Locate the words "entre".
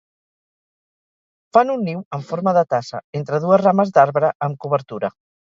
3.21-3.41